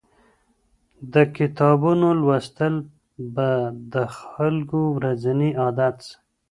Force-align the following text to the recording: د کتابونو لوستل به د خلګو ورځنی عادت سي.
د 1.13 1.15
کتابونو 1.37 2.07
لوستل 2.21 2.75
به 3.35 3.49
د 3.93 3.95
خلګو 4.17 4.81
ورځنی 4.97 5.49
عادت 5.61 5.95
سي. 6.07 6.15